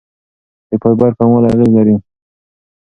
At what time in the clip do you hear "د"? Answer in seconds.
0.69-0.71